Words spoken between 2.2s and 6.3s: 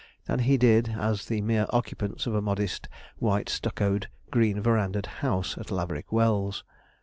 of a modest, white stuccoed, green verandahed house, at Laverick